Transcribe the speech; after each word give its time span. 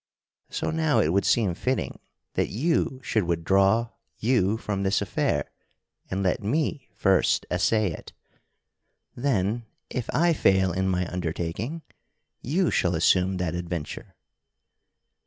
So 0.49 0.71
now 0.71 0.97
it 0.99 1.09
would 1.09 1.25
seem 1.25 1.53
fitting 1.53 1.99
that 2.33 2.49
you 2.49 3.01
should 3.03 3.25
withdraw 3.25 3.89
you 4.17 4.57
from 4.57 4.81
this 4.81 4.99
affair 4.99 5.51
and 6.09 6.23
let 6.23 6.41
me 6.41 6.89
first 6.95 7.45
essay 7.51 7.91
it. 7.91 8.11
Then, 9.15 9.63
if 9.91 10.09
I 10.11 10.33
fail 10.33 10.73
in 10.73 10.89
my 10.89 11.07
undertaking, 11.07 11.83
you 12.41 12.71
shall 12.71 12.95
assume 12.95 13.37
that 13.37 13.53
adventure." 13.53 14.15